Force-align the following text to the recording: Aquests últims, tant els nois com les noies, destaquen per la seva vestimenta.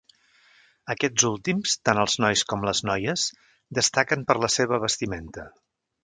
Aquests 0.93 1.25
últims, 1.27 1.73
tant 1.89 1.99
els 2.03 2.15
nois 2.23 2.43
com 2.53 2.65
les 2.67 2.81
noies, 2.91 3.25
destaquen 3.81 4.23
per 4.31 4.37
la 4.45 4.49
seva 4.55 4.81
vestimenta. 4.85 5.45